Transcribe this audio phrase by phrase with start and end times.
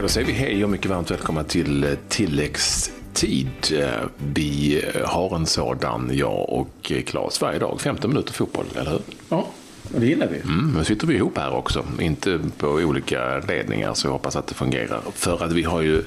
[0.00, 3.48] Ja, då säger vi hej och mycket varmt välkomna till eh, tilläggstid.
[3.72, 3.88] Eh,
[4.34, 7.80] vi eh, har en sådan, jag och Claes, varje dag.
[7.80, 9.00] 15 minuter fotboll, eller hur?
[9.28, 9.46] Ja,
[9.94, 10.40] och det gillar vi.
[10.40, 14.46] Mm, nu sitter vi ihop här också, inte på olika ledningar, så jag hoppas att
[14.46, 15.00] det fungerar.
[15.14, 16.02] För att vi har ju, eh,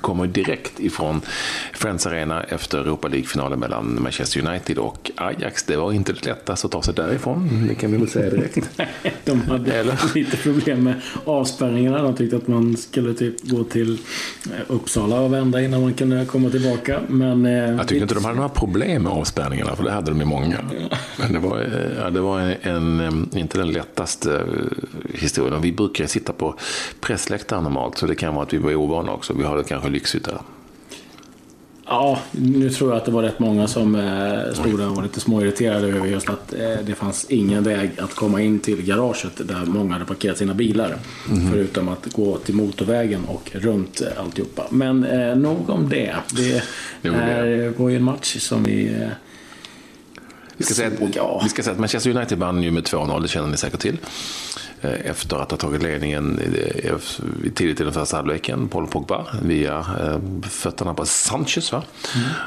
[0.00, 1.20] kommer direkt ifrån
[1.72, 5.62] Friends Arena efter Europa League-finalen mellan Manchester United och Ajax.
[5.62, 8.70] Det var inte det lättaste att ta sig därifrån, det kan vi väl säga direkt.
[9.24, 10.94] De hade lite problem med
[11.24, 12.02] avspärrningarna.
[12.02, 13.92] De tyckte att man skulle typ gå till
[14.44, 17.00] eh, Uppsala och vända innan man kunde komma tillbaka.
[17.08, 20.18] Men, eh, Jag tycker inte de hade några problem med avspärrningarna, för det hade de
[20.20, 20.58] ju många.
[21.16, 25.62] Men det var, det var en, inte den lättaste eh, historien.
[25.62, 26.54] Vi brukar sitta på
[27.00, 29.34] pressläktaren normalt, så det kan vara att vi var ovana också.
[29.34, 30.38] Vi har det kanske lyxigt där.
[31.86, 35.02] Ja, nu tror jag att det var rätt många som eh, stod där och var
[35.02, 39.48] lite småirriterade över just att eh, det fanns ingen väg att komma in till garaget
[39.48, 40.98] där många hade parkerat sina bilar.
[41.52, 44.66] Förutom att gå till motorvägen och runt eh, alltihopa.
[44.70, 46.14] Men eh, nog om det.
[46.36, 46.62] Det
[47.10, 47.32] om det.
[47.32, 49.06] är, var ju en match som vi...
[50.54, 53.22] Eh, Vi ska, säga att, vi ska säga att Manchester United vann ju med 2-0,
[53.22, 53.96] det känner ni säkert till.
[54.80, 59.26] Eh, Efter att ha tagit ledningen i- i- tidigt i den första halvleken, Paul Pogba,
[59.42, 60.18] via eh,
[60.50, 61.72] fötterna på Sanchez.
[61.72, 61.82] Va?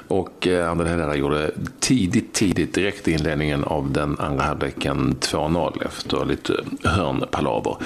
[0.08, 5.86] Och eh, André Herrera gjorde tidigt, tidigt, direkt i inledningen av den andra halvleken 2-0
[5.86, 7.78] efter lite hörnpalaver.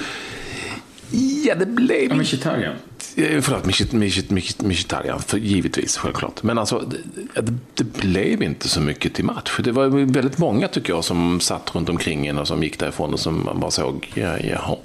[1.44, 2.74] Ja, det blev Ja, Mkhitaryan.
[3.16, 3.64] Eh, Förlåt,
[4.62, 6.42] Mkhitaryan, för givetvis, självklart.
[6.42, 6.90] Men alltså,
[7.34, 9.60] det, det, blev inte så mycket till match.
[9.64, 13.12] Det var väldigt många, tycker jag, som satt runt omkring en och som gick därifrån
[13.12, 14.76] och som man bara såg, ja, jaha.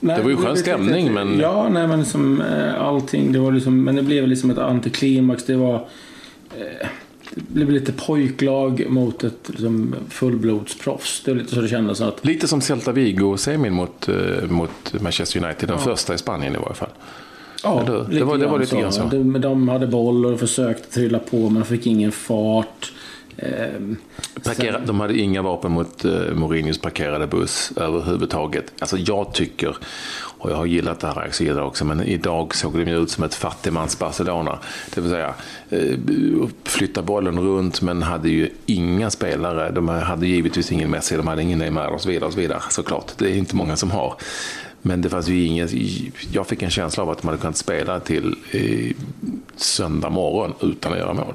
[0.00, 2.42] Nej, Det var ju skön stämning, men- Ja, nej men liksom
[2.78, 3.32] allting.
[3.32, 5.44] Det var liksom, men det blev liksom ett antiklimax.
[5.44, 5.74] Det var...
[6.56, 6.88] Eh,
[7.34, 11.22] det blev lite pojklag mot ett liksom, fullblodsproffs.
[11.24, 12.00] Det är lite så det kändes.
[12.00, 16.58] Att, Lite som Celta Vigo-semin mot, eh, mot Manchester United, den första i Spanien i
[16.58, 16.88] varje fall.
[17.64, 18.18] Eller hur?
[18.18, 19.02] Det var- det var lite grann så.
[19.04, 22.92] De, de hade boll och försökte trilla på men fick ingen fart.
[23.36, 23.48] Eh,
[24.44, 28.72] Parkera, de hade inga vapen mot uh, Mourinhos parkerade buss överhuvudtaget.
[28.78, 29.76] Alltså jag tycker,
[30.44, 33.24] och jag har gillat det här Axel också, men idag såg de ju ut som
[33.24, 34.58] ett fattigmans Barcelona.
[34.94, 35.34] Det vill säga,
[35.70, 35.98] eh,
[36.64, 39.70] flytta bollen runt men hade ju inga spelare.
[39.70, 42.26] De hade givetvis ingen Messi, de hade ingen Neymar och så vidare.
[42.26, 43.12] Och så vidare såklart.
[43.18, 44.14] Det är inte många som har.
[44.82, 45.68] Men det fanns ju ingen,
[46.32, 48.96] jag fick en känsla av att de hade kunnat spela till eh,
[49.56, 51.34] söndag morgon utan att göra mål.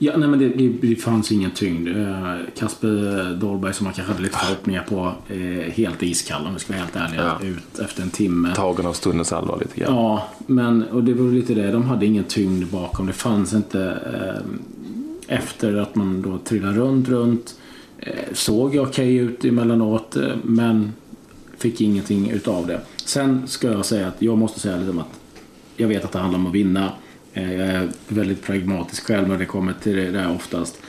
[0.00, 1.88] Ja, nej men det, det, det fanns ingen tyngd.
[1.88, 6.60] Eh, Kasper Dahlberg som man kanske hade lite förhoppningar på, eh, helt iskall om vi
[6.60, 7.46] ska vara helt ärliga, Ja.
[7.46, 8.54] ut efter en timme.
[8.54, 9.94] Tagen av stundens allvar lite grann.
[9.94, 11.70] Ja, men och det var lite det.
[11.72, 13.06] De hade ingen tyngd bakom.
[13.06, 13.80] Det fanns inte
[15.28, 17.54] eh, efter att man då trillade runt, runt.
[17.98, 20.92] Eh, såg okej ut emellanåt, eh, men
[21.58, 22.80] fick ingenting utav det.
[23.04, 25.20] Sen ska jag säga att jag måste säga liksom att
[25.76, 26.92] jag vet att det handlar om att vinna.
[27.38, 30.80] Eh, Jag är väldigt pragmatisk själv när det kommer till det där oftast.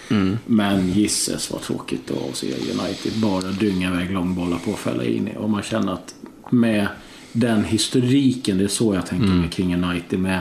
[0.46, 5.34] Men gisses vad tråkigt att se United bara dynga iväg långbollar på Fellaini.
[5.38, 6.16] Och man känner att
[6.50, 6.88] med
[7.34, 10.20] den historiken, det är så jag tänker mig kring United.
[10.20, 10.40] Med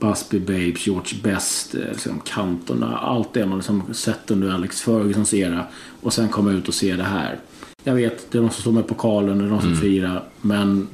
[0.00, 2.98] Busby Babes, George Best, eh, liksom kantorna.
[2.98, 5.64] Allt det man liksom sett under Alex Fergusons era.
[6.00, 7.38] Och sen komma ut och se det här.
[7.84, 10.24] Jag vet, det är de som står med pokalen, det är de som firar.
[10.40, 10.88] Men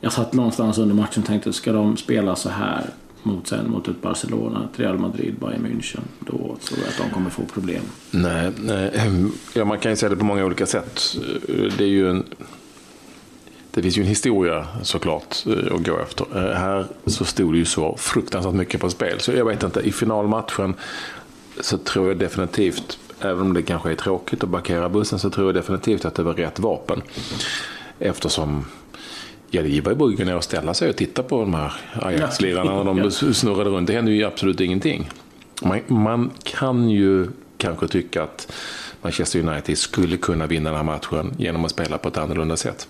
[0.00, 2.84] jag satt någonstans under matchen och tänkte, ska de spela så här
[3.22, 7.10] mot, sen, mot ett Barcelona, ett Real Madrid, Bayern München, då tror jag att de
[7.10, 7.82] kommer få problem.
[8.10, 8.90] Nej, nej,
[9.54, 11.16] ja, man kan ju säga det på många olika sätt.
[11.78, 12.24] Det är ju en...
[13.70, 16.26] Det finns ju en historia såklart eh, att gå efter.
[16.34, 19.20] Eh, här så stod det ju så fruktansvärt mycket på spel.
[19.20, 20.74] Så jag vet inte, i finalmatchen
[21.60, 25.46] så tror jag definitivt, även om det kanske är tråkigt att backera bussen, så tror
[25.46, 27.02] jag definitivt att det var rätt vapen.
[27.98, 28.64] Eftersom
[29.54, 32.94] Ja, det var ju bara och ställa sig och titta på de här Ajax-lirarna när
[32.94, 33.86] de snurrade runt.
[33.86, 35.10] Det hände ju absolut ingenting.
[35.62, 38.52] Man, man kan ju kanske tycka att
[39.02, 42.88] Manchester United skulle kunna vinna den här matchen genom att spela på ett annorlunda sätt.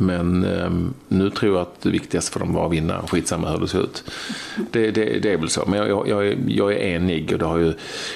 [0.00, 0.70] Men eh,
[1.08, 3.82] nu tror jag att det viktigaste för dem var att vinna, skitsamma hur det ser
[3.82, 4.04] ut.
[4.70, 7.58] Det, det, det är väl så, men jag, jag, jag, är, enig och det, har
[7.58, 7.74] ju,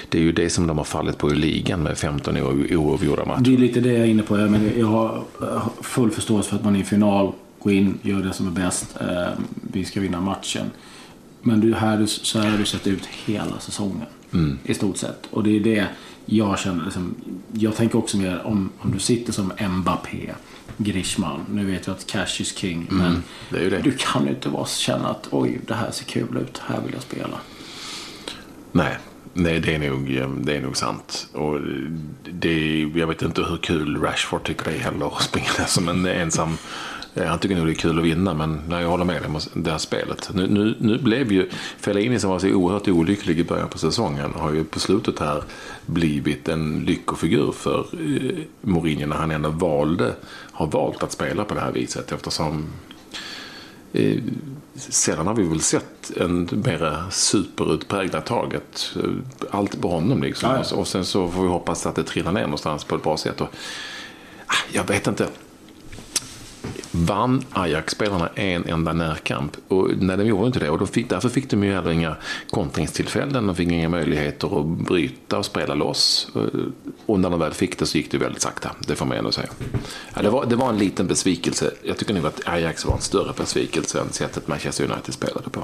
[0.09, 3.25] det är ju det som de har fallit på i ligan med 15 o- oavgjorda
[3.25, 3.41] matcher.
[3.41, 4.33] Det är lite det jag är inne på.
[4.35, 5.23] Men jag har
[5.81, 8.95] full förståelse för att man i final, går in, gör det som är bäst.
[9.01, 9.33] Eh,
[9.71, 10.65] Vi ska vinna matchen.
[11.41, 14.07] Men du, här, så här har du sett ut hela säsongen.
[14.63, 15.27] I stort sett.
[15.31, 15.85] Och det är det
[16.25, 16.83] jag känner.
[16.83, 17.15] Liksom,
[17.53, 20.29] jag tänker också mer om, om du sitter som Mbappé,
[20.77, 21.45] Grishman.
[21.49, 22.87] Nu vet jag att cash is king.
[22.89, 23.81] Men det det.
[23.81, 26.61] du kan ju inte bara känna att oj, det här ser kul ut.
[26.67, 27.39] Här vill jag spela.
[28.71, 28.97] Nej,
[29.33, 30.07] nej det, är nog,
[30.45, 31.27] det är nog sant.
[31.33, 31.59] Och
[32.31, 35.89] det, jag vet inte hur kul Rashford tycker det är heller att springa där som
[35.89, 36.57] en ensam
[37.15, 39.27] Eh, Han tycker nog det är kul att vinna, men nej, jag håller med dig
[39.29, 40.29] om det här spelet.
[40.33, 44.33] Nu, nu, nu blev ju Fellaini som var så oerhört olycklig i början på säsongen
[44.35, 45.43] har ju på slutet här
[45.85, 50.15] blivit en lyckofigur för eh, Mourinho när han ändå valde,
[50.51, 52.65] har valt att spela på det här viset eftersom
[53.93, 54.17] eh,
[54.75, 58.95] Sällan har vi väl sett en mera superutpräglat taget.
[58.95, 59.09] eh,
[59.51, 60.49] Allt på honom liksom.
[60.49, 60.75] Ja, ja.
[60.77, 63.41] Och sen så får vi hoppas att det trillar ner någonstans på ett bra sätt.
[63.41, 63.47] Och,
[64.47, 65.27] ah, jag vet inte.
[67.05, 69.57] Vann Ajax-spelarna en enda närkamp?
[69.67, 70.69] Och nej, de gjorde inte det.
[70.69, 72.15] Och då fick, därför fick de ju heller inga
[72.49, 73.47] kontringstillfällen.
[73.47, 76.27] De fick inga möjligheter att bryta och spela loss.
[76.35, 76.41] Eh,
[77.05, 78.71] och när de väl fick det så gick det väldigt sakta.
[78.87, 79.49] Det får man ändå säga.
[80.15, 81.71] Ja, det, var, det var en liten besvikelse.
[81.83, 85.63] Jag tycker nog att Ajax var en större besvikelse än sättet Manchester United spelade på.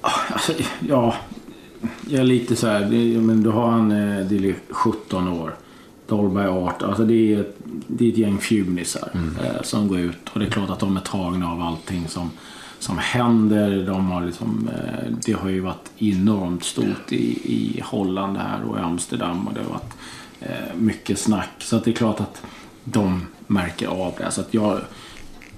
[0.00, 0.52] Alltså,
[0.88, 1.14] ja,
[2.08, 2.80] jag är lite så här.
[3.20, 5.54] Men du har han eh, 17 år.
[6.12, 6.88] Dolberg 18.
[6.88, 7.46] Alltså det är,
[7.86, 10.28] det är ett gäng fjunisar eh, som går ut.
[10.32, 12.30] Och det är klart att de är tagna av allting som,
[12.78, 13.86] som händer.
[13.86, 18.78] De har liksom, eh, det har ju varit enormt stort i, i Holland här och
[18.78, 19.46] i Amsterdam.
[19.48, 19.94] Och det har varit
[20.40, 21.50] eh, mycket snack.
[21.58, 22.42] Så det är klart att
[22.84, 24.30] de märker av det.
[24.30, 24.80] Så att jag,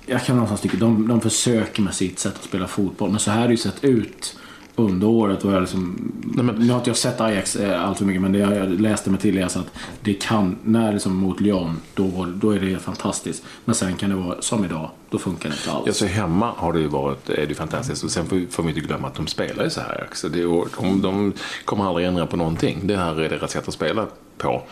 [0.06, 3.10] jag kan någonstans tycka de, de försöker med sitt sätt att spela fotboll.
[3.10, 4.36] Men så här har det ju sett ut
[4.76, 5.44] under året.
[5.44, 8.32] Och jag liksom, men- Nu har inte jag sett Ajax eh, allt för mycket men
[8.32, 12.04] det jag läste mig till är så att det kan, när liksom mot Lyon, då,
[12.06, 13.42] var- då är det fantastiskt.
[13.64, 15.82] Men sen kan det vara som idag, då funkar det inte alls.
[15.86, 18.04] Ja, så hemma har det ju varit, är det fantastiskt.
[18.04, 20.08] Och sen får, får vi inte glömma att de spelar ju så här.
[20.12, 20.42] Så det,
[20.80, 21.32] de, de
[21.64, 22.80] kommer aldrig ändra på någonting.
[22.86, 24.06] Det här är deras sätt att spela
[24.38, 24.62] på.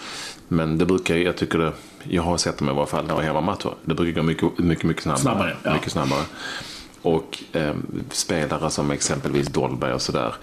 [0.49, 1.73] Men det brukar, jag tycker det,
[2.03, 3.71] jag har sett dem i varje fall när det var hemmamatcher.
[3.85, 5.21] Det brukar gå mycket, mycket, mycket snabbare.
[5.23, 5.73] Snabbare, ja.
[5.73, 6.21] Mycket snabbare.
[7.03, 7.75] Och eh,
[8.11, 10.35] spelare som exempelvis Dolberg och sådär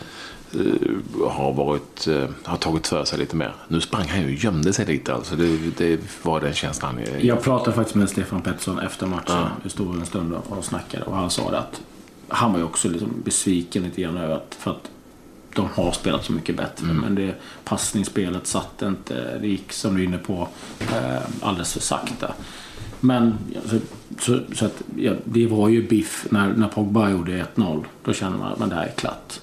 [0.54, 3.54] eh, har, varit, eh, har tagit för sig lite mer.
[3.68, 5.14] Nu sprang han ju och gömde sig lite.
[5.14, 7.00] Alltså det, det var den känslan.
[7.06, 9.48] jag- Jag pratade faktiskt med Stefan Pettersson efter matchen.
[9.64, 11.82] Vi stod en stund och snackade och han sa det att
[12.28, 14.90] han var ju också liksom besviken lite grann över att, för att
[15.56, 16.86] de har spelat så mycket bättre.
[16.88, 19.38] Men det passningsspelet satt inte.
[19.42, 20.48] Det gick som du är inne på
[20.80, 22.34] eh, alldeles för sakta.
[23.00, 23.80] Men så,
[24.20, 27.84] så, så att, ja, det var ju biff när, när Pogba gjorde 1-0.
[28.04, 29.40] Då kände man att men det här är klart.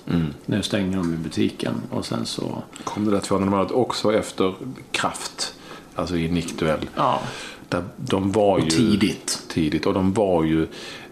[0.47, 2.63] Nu stänger de i butiken och sen så...
[2.85, 4.55] kom det där 200 målet också efter
[4.91, 5.55] kraft.
[5.95, 6.81] Alltså i nickduell.
[6.97, 7.21] Ja,
[7.69, 9.43] Där de var ju, tidigt.
[9.49, 9.87] Tidigt.
[9.87, 10.67] Och de var ju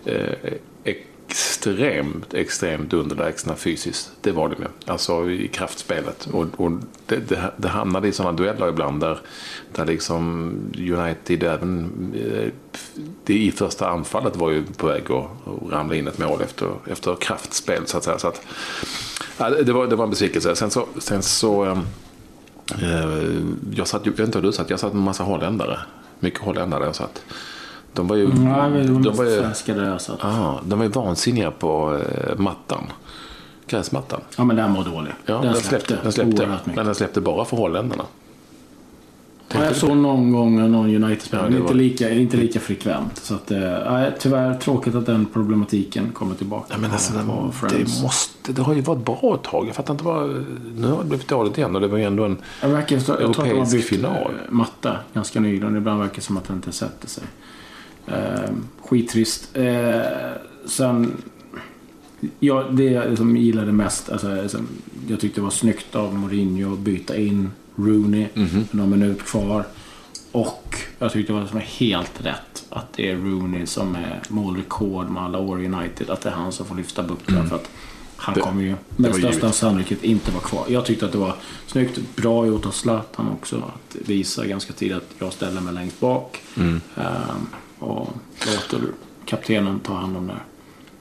[0.04, 0.52] eh,
[1.34, 4.10] extremt, extremt underlägsna fysiskt.
[4.20, 4.68] Det var de ju.
[4.86, 6.28] Alltså i kraftspelet.
[6.32, 6.70] Och, och
[7.06, 9.18] det, det, det hamnade i sådana dueller ibland där,
[9.72, 12.48] där liksom United även eh,
[13.24, 15.26] det i första anfallet var ju på väg att,
[15.72, 18.18] ramla in ett mål efter, efter kraftspel så att säga.
[18.18, 18.46] Så att,
[19.38, 20.56] ja, det, var, det var en besvikelse.
[20.56, 21.86] Sen så, sen så ehm,
[22.82, 23.42] Eh,
[23.74, 25.78] jag satt, jag vet inte hur du satt, jag satt med en massa holländare.
[26.20, 27.24] Mycket holländare jag satt.
[27.94, 30.24] De var ju, Nej, men de, de var ju, svenska där så att...
[30.24, 32.84] ah, de var ju vansinniga på eh, mattan.
[33.66, 34.20] Gräsmattan.
[34.36, 35.12] Ja, men den var dålig.
[35.26, 36.46] Ja, den, släppte, den släppte.
[36.46, 36.76] mycket.
[36.76, 38.04] Men den släppte bara för holländarna.
[39.54, 43.16] Ja, jag såg någon gång någon United-spelare, Ja, men det inte lika, inte lika frekvent.
[43.16, 46.66] Så att, eh, tyvärr tråkigt att den problematiken kommer tillbaka.
[46.70, 49.68] Ja, men alltså, det, det, måste, det har ju varit bra ett tag.
[49.68, 50.44] Jag fattar inte vad...
[50.76, 52.36] Nu har det blivit dåligt igen och det var ju ändå en...
[52.62, 54.12] Jag, verkar, jag tror att de har Europeisk bytt final.
[54.12, 55.76] eh, matta ganska nyligen.
[55.76, 57.24] Ibland verkar det som att den inte sätter sig.
[58.06, 59.56] Eh, skittrist.
[59.56, 60.02] Eh,
[60.66, 61.12] sen...
[62.40, 64.66] Ja, det jag liksom gillade mest, alltså, liksom,
[65.08, 68.54] jag tyckte det var snyggt av Mourinho att byta in Rooney Mhm.
[68.56, 69.64] med någon minut kvar.
[70.32, 75.10] Och jag tyckte det var liksom helt rätt att det är Rooney som är målrekord
[75.10, 76.10] med alla år i United.
[76.10, 77.48] Att det är han som får lyfta bucklan.
[77.48, 77.70] För att
[78.16, 79.54] han Det- kommer ju med största givet.
[79.54, 80.64] sannolikhet inte vara kvar.
[80.68, 81.98] Jag tyckte att det var snyggt.
[82.16, 83.56] Bra gjort av Zlatan också.
[83.56, 86.42] Att visa ganska tidigt att jag ställer mig längst bak.
[86.56, 86.80] Mm.
[86.96, 87.46] Ehm,
[87.84, 88.08] och
[88.46, 88.88] låter
[89.26, 90.40] kaptenen ta hand om det.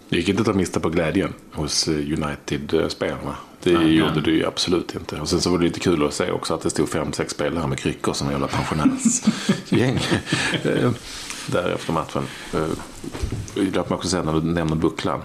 [0.10, 3.36] Det gick inte att ta miste på glädjen hos eh, United-spelarna.
[3.64, 4.22] Det Nej, gjorde nej.
[4.24, 5.22] det ju absolut inte.
[5.22, 7.34] Och sen så var det lite kul att se också att det stod fem, sex
[7.34, 10.00] spelare med kryckor som jävla pensionärsgäng.
[10.64, 10.92] Eh,
[11.48, 12.24] Där efter matchen.
[12.54, 12.68] Eh,
[13.56, 15.22] Låt mig också säga när du nämner bucklan.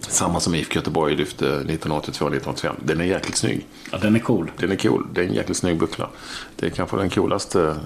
[0.00, 2.72] Samma som IFK Göteborg lyfte 1982-1985.
[2.84, 3.66] Den är jäkligt snygg.
[3.92, 4.50] Ja, den är cool.
[4.56, 5.06] Den är cool.
[5.12, 6.08] Det är en jäkligt snygg buckla.
[6.56, 7.76] Det är kanske den coolaste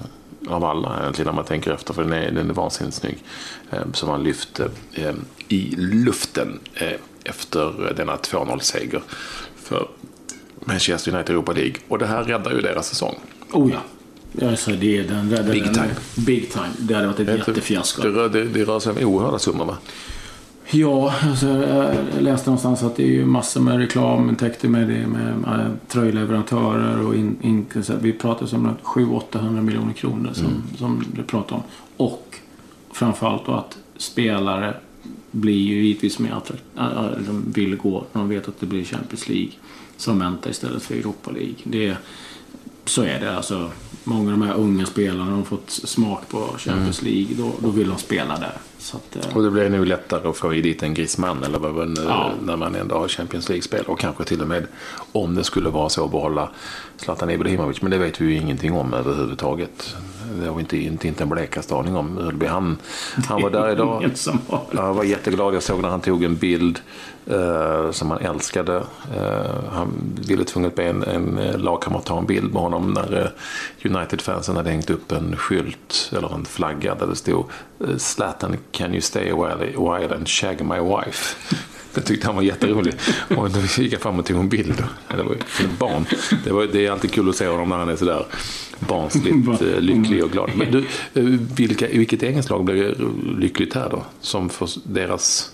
[0.52, 1.94] av alla egentligen när man tänker efter.
[1.94, 3.18] För den är, den är vansinnigt snygg.
[3.70, 5.14] Eh, som man lyfte eh,
[5.48, 6.92] i luften eh,
[7.24, 9.02] efter denna 2-0-seger
[9.56, 9.88] för
[10.60, 11.74] Manchester United Europa League.
[11.88, 13.18] Och det här räddar ju deras säsong.
[13.52, 13.80] Oh ja.
[14.32, 15.94] Jag sa det, den räddade Big time.
[16.14, 16.70] Big time.
[16.78, 18.02] Det hade varit ett jättefiasko.
[18.02, 19.76] Det, det, det rör sig om oerhörda summor va?
[20.72, 25.60] Ja, alltså, jag läste någonstans att det är ju massor med reklamintäkter med det med
[25.60, 27.66] äh, tröjleverantörer och in, in,
[28.00, 31.62] vi pratar om 700-800 miljoner kronor som, som du pratar om.
[31.96, 32.36] Och
[32.92, 34.74] framförallt då att spelare
[35.30, 37.10] blir ju givetvis mer attraktiva.
[37.26, 39.52] De vill gå när de vet att det blir Champions League
[39.96, 41.56] som väntar istället för Europa League.
[41.64, 41.96] Det,
[42.84, 43.36] så är det.
[43.36, 43.70] Alltså,
[44.04, 47.14] många av de här unga spelarna har fått smak på Champions mm.
[47.14, 47.36] League.
[47.36, 48.56] Då, då vill de spela där.
[48.94, 49.36] Att, eh...
[49.36, 52.30] Och det blir nog lättare att få i dit en Griezmann eller vad nu, ja.
[52.42, 53.84] när man ändå har Champions League-spel.
[53.86, 54.66] Och kanske till och med
[55.12, 56.50] om det skulle vara så att behålla
[56.96, 57.82] Zlatan Ibrahimovic.
[57.82, 59.96] Men det vet vi ju ingenting om överhuvudtaget.
[60.38, 62.18] Det har vi inte, inte, inte en blekaste aning om.
[62.18, 62.78] Ölby, han,
[63.28, 64.10] han var där idag.
[64.72, 65.54] Jag var jätteglad.
[65.54, 66.80] Jag såg när han tog en bild
[67.30, 68.76] uh, som han älskade.
[68.76, 69.92] Uh, han
[70.26, 74.70] ville tvunget be en, en lagkamrat ta en bild med honom när uh, United-fansen hade
[74.70, 77.44] hängt upp en skylt eller en flagga där det stod
[77.96, 81.36] Zlatan can you stay a while, a while and shag my wife.
[81.94, 82.94] Det tyckte han var jätterolig.
[83.36, 84.84] Och då gick jag fram och tog en bild.
[85.08, 86.04] Det var ett barn.
[86.44, 88.26] Det, var, det är alltid kul att se honom när han är sådär
[88.78, 90.50] barnsligt eh, lycklig och glad.
[90.56, 90.78] Men du,
[91.14, 91.24] eh,
[91.56, 92.94] vilka, vilket engelskt lag blev
[93.38, 94.04] lyckligt här då?
[94.20, 95.52] Som för deras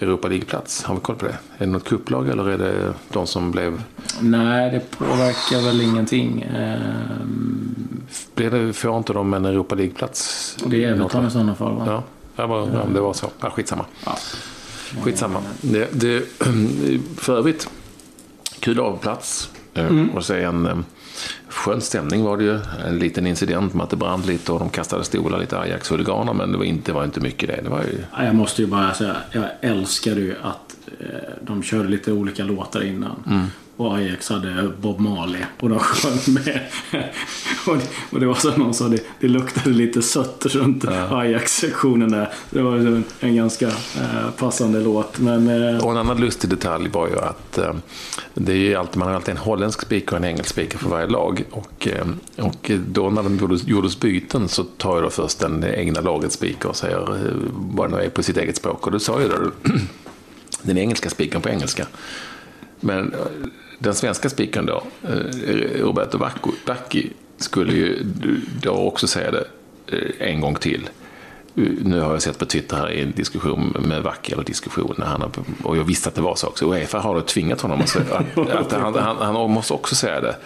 [0.00, 0.84] Europa League-plats?
[0.84, 1.36] Har vi koll på det?
[1.58, 3.82] Är det något kupplag eller är det de som blev...
[4.20, 6.46] Nej, det påverkar väl ingenting.
[8.34, 10.56] Blir det, får inte de en Europa League-plats?
[10.66, 11.84] Det är Everton i sådana fall va?
[11.86, 12.02] Ja,
[12.36, 13.30] ja, bara, ja, det var så.
[13.40, 13.84] Ja, skitsamma.
[14.04, 14.18] Ja.
[15.00, 15.42] Skitsamma.
[15.60, 16.24] Det, det,
[17.16, 17.68] för övrigt,
[18.60, 19.50] kul avplats.
[19.74, 20.10] Eh, mm.
[20.10, 20.78] Och se en eh,
[21.48, 22.58] skön stämning var det ju.
[22.86, 26.32] En liten incident med att det brann lite och de kastade stolar, lite Ajax-huliganer.
[26.32, 27.60] Men det var inte, var inte mycket det.
[27.62, 28.24] det var ju...
[28.24, 31.06] Jag måste ju bara säga, jag älskade ju att eh,
[31.40, 33.22] de körde lite olika låtar innan.
[33.30, 33.46] Mm
[33.76, 36.60] och Ajax hade Bob Marley och de sjöng med.
[37.66, 41.18] och, det, och det var som någon sa, det, det luktade lite sött runt ja.
[41.18, 42.32] Ajax-sektionen där.
[42.50, 45.18] Det var en ganska eh, passande låt.
[45.18, 45.84] Men, eh...
[45.84, 47.74] Och en annan lustig detalj var ju att eh,
[48.34, 50.88] det är ju alltid, man har alltid en holländsk speaker och en engelsk speaker för
[50.88, 51.44] varje lag.
[51.50, 55.64] Och, eh, och då när de gjordes, gjordes byten så tar ju då först den
[55.64, 58.86] egna lagets speaker och säger eh, vad det nu är på sitt eget språk.
[58.86, 59.36] Och då sa ju då
[60.62, 61.86] den engelska speakern på engelska.
[62.84, 63.14] Men
[63.78, 66.18] den svenska spikern då, eh, Roberto
[66.66, 68.04] Bacchi, skulle ju
[68.62, 69.44] då också säga det
[69.86, 70.88] eh, en gång till.
[71.54, 75.06] Nu har jag sett på Twitter här i en diskussion med Vacki, eller diskussion, när
[75.06, 75.22] han,
[75.62, 76.72] och jag visste att det var så också.
[76.72, 78.04] Uefa har då tvingat honom att säga
[78.52, 80.36] att han, han, han måste också säga det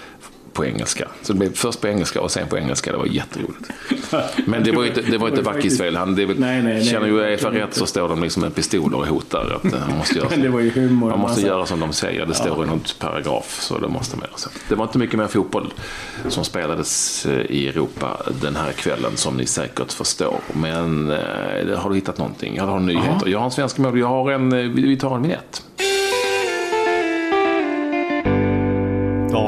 [0.57, 1.09] på engelska.
[1.23, 2.93] Så det blev först på engelska och sen på engelska.
[2.93, 3.71] Det var jätteroligt.
[4.47, 5.97] Men det var ju inte, det var inte Vackis fel.
[5.97, 9.07] Han, det, nej, nej, känner ju Uefa rätt så står de liksom med pistoler och
[9.07, 9.61] hotar.
[9.65, 11.11] Att han måste göra, det var ju humor.
[11.11, 12.27] Man måste göra som de säger.
[12.27, 12.65] Det står ja.
[12.65, 13.61] i någon paragraf.
[13.61, 14.51] Så det måste man göra.
[14.69, 15.75] Det var inte mycket mer fotboll
[16.29, 20.41] som spelades eh, i Europa den här kvällen som ni säkert förstår.
[20.53, 22.57] Men eh, har du hittat någonting?
[22.57, 23.11] Jag har nyheter.
[23.11, 23.23] Aha.
[23.27, 23.99] Jag har en svensk mål.
[23.99, 25.63] Jag har en, eh, vi tar en vinjett.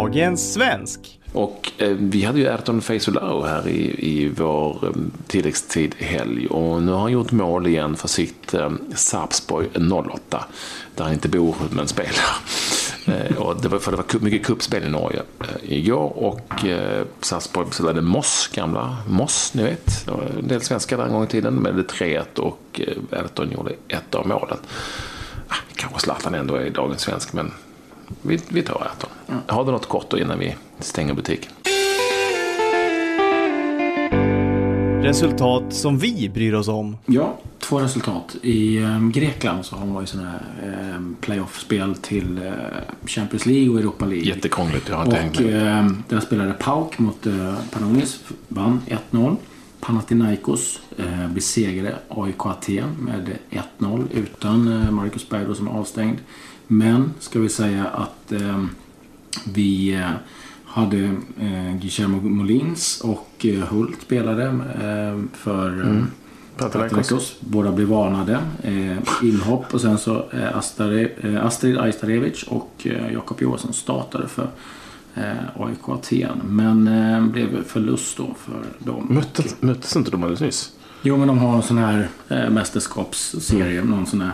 [0.09, 1.19] Dagens svensk.
[1.33, 4.91] Och eh, vi hade ju Erton Feysolao här i, i vår eh,
[5.27, 9.69] tilläggstid helg och nu har han gjort mål igen för sitt eh, Sarpsborg
[10.11, 10.45] 08
[10.95, 12.15] där han inte bor men spelar.
[13.07, 17.05] Eh, och det var, för det var mycket kuppspel i Norge eh, igår och eh,
[17.21, 20.07] Sarpsborg spelade Moss, gamla Moss, ni vet.
[20.07, 23.19] Det var en del svenskar där en gång i tiden med det 3-1 och eh,
[23.21, 24.59] Erton gjorde ett av målen.
[25.49, 27.53] Ah, kanske Zlatan ändå är dagens svensk men
[28.23, 29.11] vi, vi tar Erton.
[29.29, 29.41] Mm.
[29.47, 31.53] Har du något kort då innan vi stänger butiken?
[35.03, 36.97] Resultat som vi bryr oss om.
[37.07, 38.37] Ja, två resultat.
[38.43, 42.53] I um, Grekland så har man ju sådana här um, playoff-spel till uh,
[43.07, 44.27] Champions League och Europa League.
[44.27, 45.81] Jättekrångligt, jag har inte och, hängt med.
[45.81, 49.37] Um, där spelade Pauk mot uh, Panonis, vann 1-0.
[49.81, 53.39] Panathinaikos uh, besegrade AIK Aten med
[53.79, 56.19] 1-0 utan uh, Marcus Berg som avstängd.
[56.71, 58.65] Men ska vi säga att eh,
[59.45, 60.11] vi eh,
[60.65, 60.99] hade
[61.41, 66.07] eh, Guillermo Molins och eh, Hult spelade eh, för eh, mm.
[66.57, 67.37] Panathinaikos.
[67.41, 68.39] Båda blev varnade.
[68.63, 71.11] Eh, inhopp och sen så Astare,
[71.43, 74.51] Astrid Ajstarevic och Jakob Johansson startade för
[75.55, 76.41] AIK Aten.
[76.45, 76.85] Men
[77.33, 79.07] blev förlust då för dem.
[79.11, 80.73] Möttes, möttes inte de alldeles nyss?
[81.03, 83.81] Jo, men de har en sån här mästerskapsserie.
[83.81, 83.91] Mm.
[83.91, 84.33] Någon sån här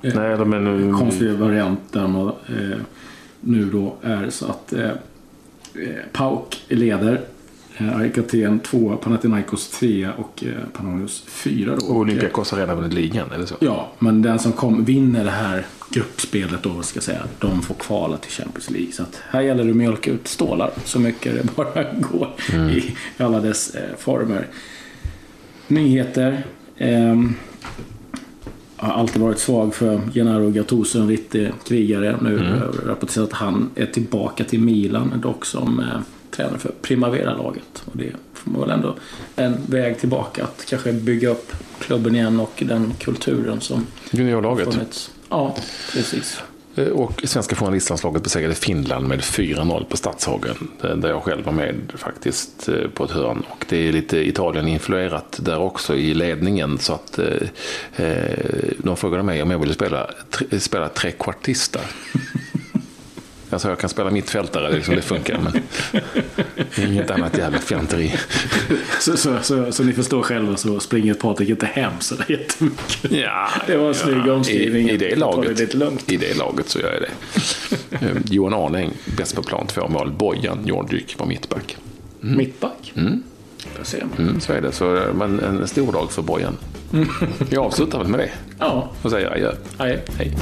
[0.00, 0.92] Nej, de är nu...
[0.92, 2.78] konstig variant där man eh,
[3.40, 4.94] nu då är så att eh, eh
[6.12, 7.20] Pauk leder.
[7.76, 11.72] Eh, AIK Aten 2, Panathinaikos 3 och eh, Pannonius 4.
[11.72, 13.54] Och Olympiakos har redan vunnit ligan, eller så?
[13.60, 17.74] Ja, men den som kom, vinner det här gruppspelet då, ska jag säga, de får
[17.74, 18.92] kvala till Champions League.
[18.92, 22.68] Så att här gäller det att mjölka ut stålar så mycket det bara går mm.
[22.68, 24.46] i alla dess eh, former.
[25.66, 26.44] Nyheter.
[26.78, 27.36] Um,
[28.78, 32.18] har alltid varit svag för Gennaro Gattuso, en riktig krigare.
[32.22, 32.60] Nu mm.
[32.86, 35.86] rapporteras att han är tillbaka till Milan, dock som eh,
[36.30, 37.82] tränare för Primavera-laget.
[37.84, 38.94] Och det får man väl ändå
[39.36, 44.74] en väg tillbaka att kanske bygga upp klubben igen och den kulturen som Juniorlaget.
[44.74, 45.10] funnits.
[45.28, 45.56] Ja,
[45.92, 46.40] precis.
[46.78, 50.70] Eh, och svenska journalistlandslaget besegrade Finland med 4-0 på Stadshagen.
[50.82, 53.42] Eh, där jag själv var med faktiskt eh, på ett hörn.
[53.48, 56.78] Och det är lite Italien-influerat där också i ledningen.
[56.78, 61.80] Så att eh, eh, de frågade mig om jag ville spela, tre, spela trekvartista.
[63.50, 65.38] Jag sa jag kan spela mittfältare, liksom det funkar.
[65.38, 65.62] Men
[66.88, 68.14] inget annat jävla fjanteri.
[69.00, 72.38] Så, så, så, så ni förstår själva så springer Patrik inte hem så det är
[72.38, 73.12] jättemycket.
[73.12, 74.88] Ja, Det var en snygg omskrivning.
[74.88, 76.12] I, i, det det laget, lugnt.
[76.12, 77.08] I det laget så gör jag det.
[78.06, 80.12] Eh, Johan Arning, bäst på plan, två mål.
[80.12, 81.76] Bojan Jordyk var mittback.
[82.20, 82.92] Mittback.
[83.76, 84.28] Där ser man.
[84.28, 84.72] Mm, så är det.
[84.72, 86.56] Så, men en stor dag för Bojan.
[87.50, 89.52] Jag avslutar väl med det Ja, och säger adjö.
[89.78, 90.04] nej.
[90.18, 90.36] Hej.